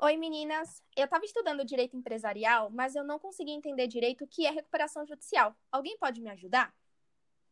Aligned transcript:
Oi, 0.00 0.16
meninas. 0.16 0.80
Eu 0.96 1.06
estava 1.06 1.24
estudando 1.24 1.64
direito 1.64 1.96
empresarial, 1.96 2.70
mas 2.70 2.94
eu 2.94 3.02
não 3.02 3.18
consegui 3.18 3.50
entender 3.50 3.88
direito 3.88 4.22
o 4.22 4.28
que 4.28 4.46
é 4.46 4.50
recuperação 4.50 5.04
judicial. 5.04 5.56
Alguém 5.72 5.98
pode 5.98 6.20
me 6.20 6.30
ajudar? 6.30 6.72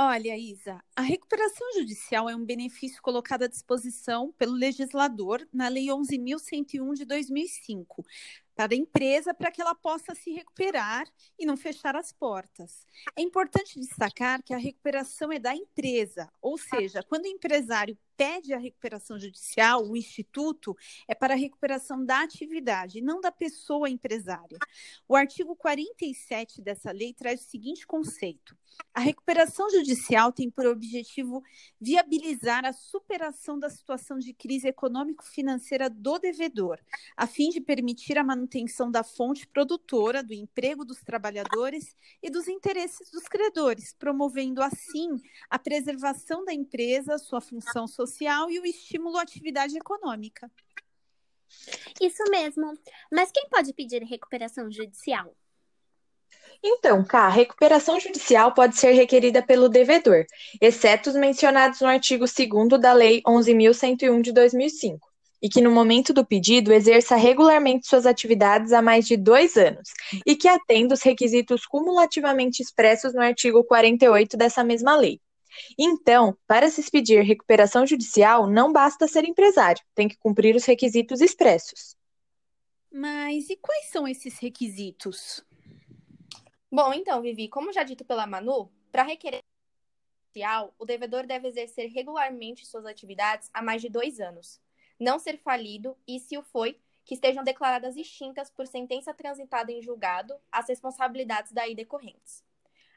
Olha, 0.00 0.38
Isa, 0.38 0.80
a 0.94 1.02
recuperação 1.02 1.66
judicial 1.72 2.30
é 2.30 2.36
um 2.36 2.44
benefício 2.44 3.02
colocado 3.02 3.42
à 3.42 3.48
disposição 3.48 4.32
pelo 4.38 4.52
legislador 4.52 5.44
na 5.52 5.66
Lei 5.66 5.86
11.101 5.86 6.94
de 6.94 7.04
2005 7.04 8.06
para 8.54 8.72
a 8.72 8.76
empresa 8.76 9.34
para 9.34 9.50
que 9.50 9.60
ela 9.60 9.74
possa 9.74 10.14
se 10.14 10.30
recuperar 10.30 11.08
e 11.36 11.44
não 11.44 11.56
fechar 11.56 11.96
as 11.96 12.12
portas. 12.12 12.86
É 13.16 13.22
importante 13.22 13.80
destacar 13.80 14.44
que 14.44 14.54
a 14.54 14.58
recuperação 14.58 15.32
é 15.32 15.40
da 15.40 15.56
empresa, 15.56 16.30
ou 16.40 16.56
seja, 16.56 17.02
quando 17.02 17.24
o 17.24 17.28
empresário 17.28 17.98
pede 18.18 18.52
a 18.52 18.58
recuperação 18.58 19.16
judicial, 19.16 19.86
o 19.86 19.96
instituto, 19.96 20.76
é 21.06 21.14
para 21.14 21.34
a 21.34 21.36
recuperação 21.36 22.04
da 22.04 22.20
atividade, 22.20 23.00
não 23.00 23.20
da 23.20 23.30
pessoa 23.30 23.88
empresária. 23.88 24.58
O 25.06 25.14
artigo 25.14 25.54
47 25.54 26.60
dessa 26.60 26.90
lei 26.90 27.14
traz 27.14 27.42
o 27.42 27.48
seguinte 27.48 27.86
conceito: 27.86 28.58
a 28.92 29.00
recuperação 29.00 29.70
judicial 29.70 30.32
tem 30.32 30.50
por 30.50 30.66
objetivo 30.66 31.42
viabilizar 31.80 32.64
a 32.64 32.72
superação 32.72 33.56
da 33.56 33.70
situação 33.70 34.18
de 34.18 34.32
crise 34.32 34.66
econômico-financeira 34.66 35.88
do 35.88 36.18
devedor, 36.18 36.80
a 37.16 37.26
fim 37.26 37.50
de 37.50 37.60
permitir 37.60 38.18
a 38.18 38.24
manutenção 38.24 38.90
da 38.90 39.04
fonte 39.04 39.46
produtora, 39.46 40.24
do 40.24 40.34
emprego 40.34 40.84
dos 40.84 41.00
trabalhadores 41.00 41.96
e 42.20 42.30
dos 42.30 42.48
interesses 42.48 43.10
dos 43.10 43.28
credores, 43.28 43.94
promovendo 43.96 44.60
assim 44.60 45.20
a 45.48 45.58
preservação 45.58 46.44
da 46.44 46.52
empresa, 46.52 47.18
sua 47.18 47.40
função 47.40 47.86
social 47.86 48.07
social 48.08 48.50
e 48.50 48.58
o 48.58 48.66
estímulo 48.66 49.18
à 49.18 49.22
atividade 49.22 49.76
econômica. 49.76 50.50
Isso 52.00 52.22
mesmo. 52.30 52.72
Mas 53.10 53.30
quem 53.30 53.48
pode 53.48 53.72
pedir 53.72 54.02
recuperação 54.02 54.70
judicial? 54.70 55.34
Então, 56.62 57.04
Cá, 57.04 57.26
a 57.26 57.30
recuperação 57.30 58.00
judicial 58.00 58.52
pode 58.52 58.76
ser 58.76 58.92
requerida 58.92 59.40
pelo 59.40 59.68
devedor, 59.68 60.24
exceto 60.60 61.10
os 61.10 61.16
mencionados 61.16 61.80
no 61.80 61.86
artigo 61.86 62.24
2 62.24 62.80
da 62.80 62.92
Lei 62.92 63.22
11.101 63.22 64.20
de 64.20 64.32
2005, 64.32 65.08
e 65.40 65.48
que 65.48 65.60
no 65.60 65.70
momento 65.70 66.12
do 66.12 66.26
pedido 66.26 66.72
exerça 66.72 67.14
regularmente 67.14 67.86
suas 67.86 68.06
atividades 68.06 68.72
há 68.72 68.82
mais 68.82 69.06
de 69.06 69.16
dois 69.16 69.56
anos, 69.56 69.88
e 70.26 70.34
que 70.34 70.48
atenda 70.48 70.94
os 70.94 71.02
requisitos 71.02 71.64
cumulativamente 71.64 72.60
expressos 72.60 73.14
no 73.14 73.22
artigo 73.22 73.62
48 73.62 74.36
dessa 74.36 74.64
mesma 74.64 74.96
lei. 74.96 75.20
Então, 75.78 76.36
para 76.46 76.68
se 76.70 76.80
expedir 76.80 77.22
recuperação 77.22 77.86
judicial, 77.86 78.46
não 78.46 78.72
basta 78.72 79.06
ser 79.06 79.24
empresário, 79.24 79.82
tem 79.94 80.08
que 80.08 80.16
cumprir 80.16 80.54
os 80.54 80.64
requisitos 80.64 81.20
expressos. 81.20 81.96
Mas 82.90 83.50
e 83.50 83.56
quais 83.56 83.90
são 83.90 84.08
esses 84.08 84.38
requisitos? 84.38 85.44
Bom, 86.70 86.92
então, 86.92 87.22
Vivi, 87.22 87.48
como 87.48 87.72
já 87.72 87.82
dito 87.82 88.04
pela 88.04 88.26
Manu, 88.26 88.70
para 88.90 89.02
requerer 89.02 89.42
judicial, 90.26 90.74
o 90.78 90.84
devedor 90.84 91.26
deve 91.26 91.48
exercer 91.48 91.90
regularmente 91.90 92.66
suas 92.66 92.86
atividades 92.86 93.50
há 93.52 93.62
mais 93.62 93.80
de 93.80 93.88
dois 93.88 94.20
anos, 94.20 94.60
não 94.98 95.18
ser 95.18 95.38
falido 95.38 95.96
e, 96.06 96.18
se 96.20 96.36
o 96.36 96.42
foi, 96.42 96.78
que 97.04 97.14
estejam 97.14 97.42
declaradas 97.42 97.96
extintas 97.96 98.50
por 98.50 98.66
sentença 98.66 99.14
transitada 99.14 99.72
em 99.72 99.80
julgado 99.80 100.34
as 100.52 100.68
responsabilidades 100.68 101.52
daí 101.52 101.74
decorrentes 101.74 102.44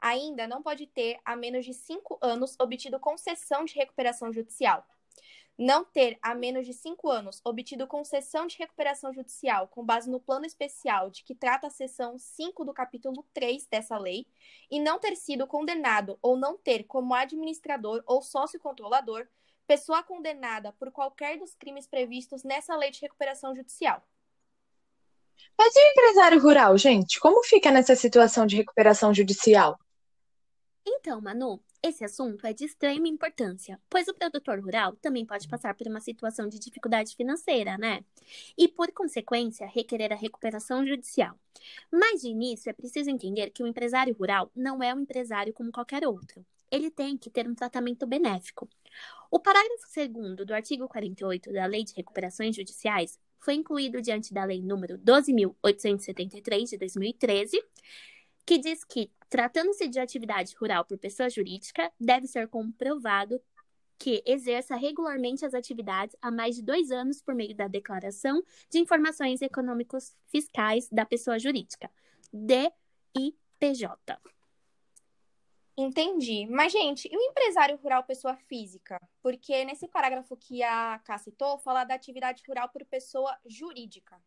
ainda 0.00 0.46
não 0.46 0.62
pode 0.62 0.86
ter, 0.86 1.18
há 1.24 1.36
menos 1.36 1.64
de 1.64 1.74
cinco 1.74 2.18
anos, 2.20 2.56
obtido 2.60 2.98
concessão 3.00 3.64
de 3.64 3.74
recuperação 3.74 4.32
judicial. 4.32 4.86
Não 5.58 5.84
ter, 5.84 6.16
há 6.22 6.36
menos 6.36 6.64
de 6.64 6.72
cinco 6.72 7.10
anos, 7.10 7.40
obtido 7.44 7.86
concessão 7.88 8.46
de 8.46 8.56
recuperação 8.56 9.12
judicial 9.12 9.66
com 9.66 9.84
base 9.84 10.08
no 10.08 10.20
plano 10.20 10.46
especial 10.46 11.10
de 11.10 11.24
que 11.24 11.34
trata 11.34 11.66
a 11.66 11.70
seção 11.70 12.16
5 12.16 12.64
do 12.64 12.72
capítulo 12.72 13.26
3 13.34 13.66
dessa 13.66 13.98
lei, 13.98 14.24
e 14.70 14.78
não 14.78 15.00
ter 15.00 15.16
sido 15.16 15.48
condenado 15.48 16.16
ou 16.22 16.36
não 16.36 16.56
ter 16.56 16.84
como 16.84 17.12
administrador 17.12 18.04
ou 18.06 18.22
sócio 18.22 18.60
controlador 18.60 19.26
pessoa 19.66 20.02
condenada 20.02 20.72
por 20.72 20.90
qualquer 20.90 21.38
dos 21.38 21.54
crimes 21.54 21.86
previstos 21.86 22.44
nessa 22.44 22.74
lei 22.76 22.90
de 22.90 23.00
recuperação 23.00 23.54
judicial. 23.54 24.02
Mas 25.58 25.74
e 25.74 25.78
o 25.78 25.90
empresário 25.90 26.40
rural, 26.40 26.78
gente? 26.78 27.20
Como 27.20 27.44
fica 27.44 27.70
nessa 27.70 27.94
situação 27.94 28.46
de 28.46 28.56
recuperação 28.56 29.12
judicial? 29.12 29.78
Então, 30.90 31.20
Manu, 31.20 31.60
esse 31.82 32.02
assunto 32.02 32.46
é 32.46 32.52
de 32.54 32.64
extrema 32.64 33.06
importância, 33.06 33.78
pois 33.90 34.08
o 34.08 34.14
produtor 34.14 34.58
rural 34.58 34.96
também 34.96 35.26
pode 35.26 35.46
passar 35.46 35.74
por 35.74 35.86
uma 35.86 36.00
situação 36.00 36.48
de 36.48 36.58
dificuldade 36.58 37.14
financeira, 37.14 37.76
né? 37.76 38.02
E, 38.56 38.66
por 38.66 38.90
consequência, 38.92 39.66
requerer 39.66 40.10
a 40.14 40.16
recuperação 40.16 40.86
judicial. 40.86 41.38
Mas, 41.92 42.22
de 42.22 42.28
início, 42.28 42.70
é 42.70 42.72
preciso 42.72 43.10
entender 43.10 43.50
que 43.50 43.62
o 43.62 43.66
empresário 43.66 44.16
rural 44.18 44.50
não 44.56 44.82
é 44.82 44.94
um 44.94 45.00
empresário 45.00 45.52
como 45.52 45.70
qualquer 45.70 46.06
outro. 46.06 46.42
Ele 46.70 46.90
tem 46.90 47.18
que 47.18 47.28
ter 47.28 47.46
um 47.46 47.54
tratamento 47.54 48.06
benéfico. 48.06 48.66
O 49.30 49.38
parágrafo 49.38 49.86
2 49.94 50.46
do 50.46 50.54
artigo 50.54 50.88
48 50.88 51.52
da 51.52 51.66
Lei 51.66 51.84
de 51.84 51.92
Recuperações 51.94 52.56
Judiciais 52.56 53.18
foi 53.38 53.54
incluído 53.54 54.00
diante 54.00 54.32
da 54.32 54.44
Lei 54.44 54.62
número 54.62 54.98
12.873 54.98 56.70
de 56.70 56.78
2013 56.78 57.62
que 58.48 58.56
diz 58.56 58.82
que, 58.82 59.12
tratando-se 59.28 59.86
de 59.88 60.00
atividade 60.00 60.56
rural 60.56 60.82
por 60.82 60.96
pessoa 60.96 61.28
jurídica, 61.28 61.92
deve 62.00 62.26
ser 62.26 62.48
comprovado 62.48 63.38
que 63.98 64.22
exerça 64.24 64.74
regularmente 64.74 65.44
as 65.44 65.52
atividades 65.52 66.16
há 66.22 66.30
mais 66.30 66.56
de 66.56 66.62
dois 66.62 66.90
anos 66.90 67.20
por 67.20 67.34
meio 67.34 67.54
da 67.54 67.68
declaração 67.68 68.42
de 68.70 68.78
informações 68.78 69.42
econômicos 69.42 70.16
fiscais 70.28 70.88
da 70.90 71.04
pessoa 71.04 71.38
jurídica, 71.38 71.90
DIPJ. 72.32 73.86
Entendi. 75.76 76.46
Mas, 76.46 76.72
gente, 76.72 77.06
e 77.06 77.14
o 77.14 77.20
empresário 77.20 77.76
rural 77.76 78.02
pessoa 78.04 78.34
física? 78.34 78.98
Porque 79.20 79.62
nesse 79.66 79.86
parágrafo 79.86 80.34
que 80.38 80.62
a 80.62 80.98
Cá 81.04 81.18
citou, 81.18 81.58
fala 81.58 81.84
da 81.84 81.94
atividade 81.94 82.42
rural 82.48 82.70
por 82.70 82.82
pessoa 82.86 83.36
jurídica. 83.44 84.18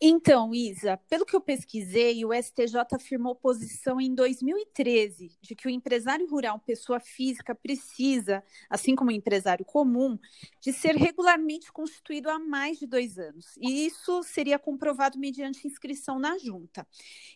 Então, 0.00 0.52
Isa, 0.52 0.96
pelo 1.08 1.24
que 1.24 1.36
eu 1.36 1.40
pesquisei, 1.40 2.24
o 2.24 2.32
STJ 2.34 2.76
afirmou 2.92 3.34
posição 3.34 4.00
em 4.00 4.12
2013 4.12 5.30
de 5.40 5.54
que 5.54 5.68
o 5.68 5.70
empresário 5.70 6.28
rural, 6.28 6.58
pessoa 6.58 6.98
física, 6.98 7.54
precisa, 7.54 8.42
assim 8.68 8.96
como 8.96 9.10
o 9.10 9.14
empresário 9.14 9.64
comum, 9.64 10.18
de 10.60 10.72
ser 10.72 10.96
regularmente 10.96 11.72
constituído 11.72 12.28
há 12.28 12.38
mais 12.38 12.78
de 12.78 12.86
dois 12.86 13.18
anos. 13.18 13.56
E 13.60 13.86
isso 13.86 14.22
seria 14.24 14.58
comprovado 14.58 15.18
mediante 15.18 15.66
inscrição 15.66 16.18
na 16.18 16.36
junta. 16.38 16.86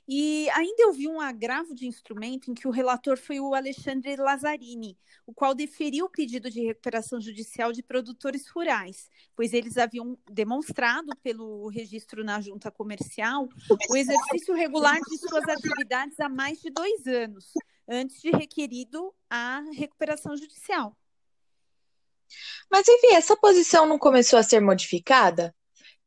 E 0.07 0.51
ainda 0.51 0.83
eu 0.83 0.93
vi 0.93 1.07
um 1.07 1.21
agravo 1.21 1.75
de 1.75 1.87
instrumento 1.87 2.51
em 2.51 2.55
que 2.55 2.67
o 2.67 2.73
relator 2.73 3.17
foi 3.17 3.39
o 3.39 3.55
Alexandre 3.55 4.17
Lazzarini, 4.17 4.99
o 5.27 5.33
qual 5.33 5.55
deferiu 5.55 6.07
o 6.07 6.11
pedido 6.11 6.51
de 6.51 6.61
recuperação 6.61 7.21
judicial 7.21 7.73
de 7.73 7.83
produtores 7.83 8.49
rurais, 8.49 9.09
pois 9.37 9.53
eles 9.53 9.79
haviam 9.79 10.19
demonstrado 10.29 11.15
pelo 11.23 11.69
registro 11.69 12.25
na 12.25 12.41
junta 12.49 12.71
comercial 12.71 13.49
o 13.91 13.97
exercício 13.97 14.55
regular 14.55 14.99
de 15.01 15.19
suas 15.19 15.45
atividades 15.49 16.19
há 16.19 16.29
mais 16.29 16.61
de 16.61 16.71
dois 16.71 17.07
anos, 17.07 17.45
antes 17.89 18.21
de 18.21 18.31
requerido 18.31 19.13
a 19.29 19.63
recuperação 19.77 20.37
judicial. 20.37 20.97
Mas, 22.71 22.87
enfim, 22.89 23.15
essa 23.15 23.37
posição 23.37 23.87
não 23.87 23.99
começou 23.99 24.39
a 24.39 24.43
ser 24.43 24.61
modificada? 24.61 25.55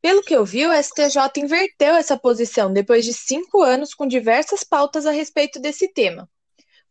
Pelo 0.00 0.22
que 0.22 0.34
eu 0.34 0.44
vi, 0.44 0.66
o 0.66 0.72
STJ 0.72 1.38
inverteu 1.38 1.94
essa 1.94 2.16
posição 2.16 2.72
depois 2.72 3.04
de 3.04 3.12
cinco 3.12 3.62
anos 3.62 3.94
com 3.94 4.06
diversas 4.06 4.64
pautas 4.64 5.06
a 5.06 5.12
respeito 5.12 5.60
desse 5.60 5.88
tema. 5.88 6.28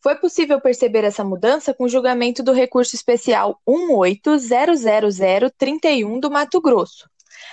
Foi 0.01 0.15
possível 0.15 0.59
perceber 0.59 1.03
essa 1.03 1.23
mudança 1.23 1.73
com 1.73 1.83
o 1.83 1.89
julgamento 1.89 2.41
do 2.41 2.53
recurso 2.53 2.95
especial 2.95 3.61
1800031 3.67 6.19
do 6.19 6.31
Mato 6.31 6.59
Grosso. 6.59 7.07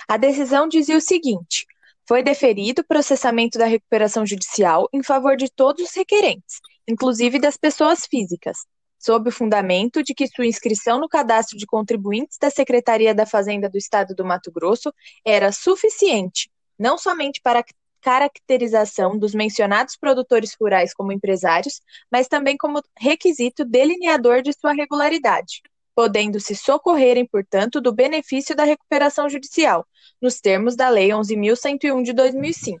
A 0.07 0.17
decisão 0.17 0.67
dizia 0.67 0.97
o 0.97 1.01
seguinte: 1.01 1.67
foi 2.09 2.23
deferido 2.23 2.81
o 2.81 2.83
processamento 2.83 3.59
da 3.59 3.67
recuperação 3.67 4.25
judicial 4.25 4.89
em 4.91 5.03
favor 5.03 5.37
de 5.37 5.47
todos 5.47 5.87
os 5.89 5.95
requerentes, 5.95 6.59
inclusive 6.87 7.37
das 7.37 7.55
pessoas 7.55 8.07
físicas, 8.07 8.65
sob 8.97 9.29
o 9.29 9.31
fundamento 9.31 10.01
de 10.01 10.15
que 10.15 10.27
sua 10.27 10.47
inscrição 10.47 10.99
no 10.99 11.07
cadastro 11.07 11.55
de 11.55 11.67
contribuintes 11.67 12.39
da 12.41 12.49
Secretaria 12.49 13.13
da 13.13 13.27
Fazenda 13.27 13.69
do 13.69 13.77
Estado 13.77 14.15
do 14.15 14.25
Mato 14.25 14.51
Grosso 14.51 14.91
era 15.23 15.51
suficiente, 15.51 16.49
não 16.79 16.97
somente 16.97 17.39
para 17.43 17.59
a 17.59 17.65
caracterização 18.01 19.15
dos 19.15 19.35
mencionados 19.35 19.95
produtores 19.95 20.57
rurais 20.59 20.95
como 20.95 21.11
empresários, 21.11 21.79
mas 22.11 22.27
também 22.27 22.57
como 22.57 22.81
requisito 22.97 23.63
delineador 23.63 24.41
de 24.41 24.51
sua 24.51 24.73
regularidade 24.73 25.61
podendo 25.99 26.39
se 26.39 26.55
socorrerem, 26.55 27.25
portanto, 27.25 27.81
do 27.81 27.93
benefício 27.93 28.55
da 28.55 28.63
recuperação 28.63 29.29
judicial, 29.29 29.85
nos 30.21 30.39
termos 30.39 30.73
da 30.73 30.87
Lei 30.87 31.09
11.101 31.09 32.03
de 32.03 32.13
2005. 32.13 32.79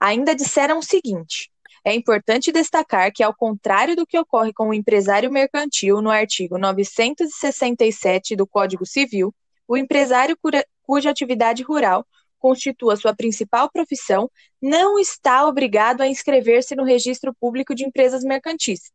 Ainda 0.00 0.34
disseram 0.34 0.78
o 0.78 0.82
seguinte: 0.82 1.52
é 1.84 1.94
importante 1.94 2.50
destacar 2.50 3.12
que, 3.12 3.22
ao 3.22 3.32
contrário 3.32 3.94
do 3.94 4.04
que 4.04 4.18
ocorre 4.18 4.52
com 4.52 4.70
o 4.70 4.74
empresário 4.74 5.30
mercantil 5.30 6.02
no 6.02 6.10
artigo 6.10 6.58
967 6.58 8.34
do 8.34 8.44
Código 8.44 8.84
Civil, 8.84 9.32
o 9.68 9.76
empresário 9.76 10.36
cuja 10.82 11.10
atividade 11.10 11.62
rural 11.62 12.04
constitua 12.40 12.96
sua 12.96 13.14
principal 13.14 13.70
profissão, 13.70 14.28
não 14.60 14.98
está 14.98 15.46
obrigado 15.46 16.00
a 16.00 16.08
inscrever-se 16.08 16.74
no 16.74 16.82
Registro 16.82 17.32
Público 17.32 17.72
de 17.72 17.84
Empresas 17.84 18.24
Mercantis, 18.24 18.90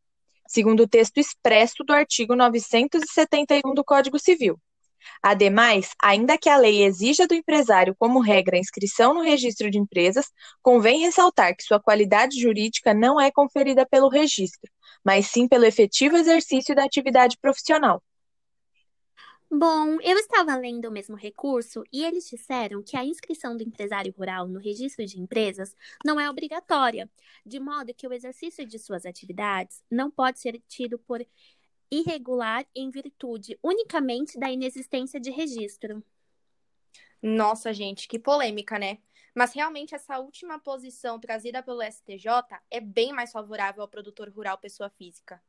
segundo 0.47 0.81
o 0.81 0.87
texto 0.87 1.17
expresso 1.17 1.83
do 1.83 1.93
artigo 1.93 2.35
971 2.35 3.73
do 3.73 3.83
Código 3.83 4.19
Civil. 4.19 4.59
Ademais, 5.21 5.91
ainda 6.01 6.37
que 6.37 6.49
a 6.49 6.57
lei 6.57 6.83
exija 6.83 7.27
do 7.27 7.33
empresário 7.33 7.95
como 7.97 8.19
regra 8.19 8.57
a 8.57 8.59
inscrição 8.59 9.13
no 9.13 9.21
registro 9.21 9.69
de 9.69 9.77
empresas, 9.77 10.27
convém 10.61 10.99
ressaltar 10.99 11.55
que 11.55 11.63
sua 11.63 11.79
qualidade 11.79 12.39
jurídica 12.39 12.93
não 12.93 13.19
é 13.19 13.31
conferida 13.31 13.85
pelo 13.85 14.09
registro, 14.09 14.69
mas 15.03 15.27
sim 15.27 15.47
pelo 15.47 15.65
efetivo 15.65 16.17
exercício 16.17 16.75
da 16.75 16.83
atividade 16.83 17.37
profissional. 17.41 18.01
Bom, 19.49 19.97
eu 20.01 20.17
estava 20.17 20.55
lendo 20.57 20.89
o 20.89 20.91
mesmo 20.91 21.15
recurso 21.15 21.83
e 21.91 22.03
eles 22.03 22.29
disseram 22.29 22.83
que 22.83 22.97
a 22.97 23.05
inscrição 23.05 23.55
do 23.55 23.63
empresário 23.63 24.13
rural 24.17 24.45
no 24.47 24.59
registro 24.59 25.05
de 25.05 25.19
empresas 25.19 25.75
não 26.05 26.19
é 26.19 26.29
obrigatória, 26.29 27.09
de 27.45 27.59
modo 27.59 27.93
que 27.93 28.05
o 28.05 28.11
exercício 28.13 28.65
de 28.65 28.77
suas 28.77 29.05
atividades 29.05 29.81
não 29.89 30.11
pode 30.11 30.39
ser 30.39 30.61
tido 30.67 30.99
por 30.99 31.25
irregular 31.89 32.65
em 32.75 32.89
virtude 32.89 33.57
unicamente 33.63 34.37
da 34.37 34.51
inexistência 34.51 35.19
de 35.19 35.31
registro. 35.31 36.03
Nossa, 37.21 37.73
gente, 37.73 38.07
que 38.07 38.19
polêmica, 38.19 38.77
né? 38.79 38.99
Mas 39.35 39.53
realmente 39.53 39.93
essa 39.95 40.19
última 40.19 40.59
posição 40.59 41.19
trazida 41.19 41.61
pelo 41.63 41.81
STJ 41.81 42.59
é 42.71 42.79
bem 42.81 43.13
mais 43.13 43.31
favorável 43.31 43.81
ao 43.81 43.87
produtor 43.87 44.29
rural 44.29 44.57
pessoa 44.57 44.89
física. 44.89 45.41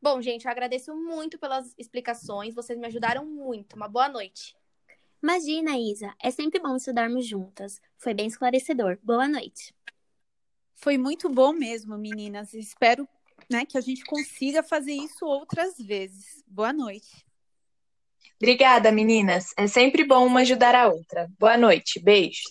Bom, 0.00 0.20
gente, 0.20 0.44
eu 0.44 0.50
agradeço 0.50 0.94
muito 0.94 1.38
pelas 1.38 1.74
explicações, 1.78 2.54
vocês 2.54 2.78
me 2.78 2.86
ajudaram 2.86 3.24
muito. 3.24 3.74
Uma 3.74 3.88
boa 3.88 4.08
noite. 4.08 4.56
Imagina, 5.22 5.76
Isa, 5.78 6.14
é 6.22 6.30
sempre 6.30 6.60
bom 6.60 6.76
estudarmos 6.76 7.26
juntas. 7.26 7.80
Foi 7.96 8.14
bem 8.14 8.26
esclarecedor. 8.26 8.98
Boa 9.02 9.26
noite. 9.26 9.74
Foi 10.74 10.98
muito 10.98 11.28
bom 11.28 11.52
mesmo, 11.52 11.96
meninas. 11.96 12.54
Espero 12.54 13.08
né, 13.50 13.64
que 13.64 13.78
a 13.78 13.80
gente 13.80 14.04
consiga 14.04 14.62
fazer 14.62 14.92
isso 14.92 15.24
outras 15.24 15.76
vezes. 15.78 16.44
Boa 16.46 16.72
noite. 16.72 17.26
Obrigada, 18.36 18.92
meninas. 18.92 19.52
É 19.56 19.66
sempre 19.66 20.04
bom 20.04 20.26
uma 20.26 20.40
ajudar 20.40 20.74
a 20.74 20.88
outra. 20.88 21.26
Boa 21.38 21.56
noite. 21.56 21.98
Beijos. 21.98 22.44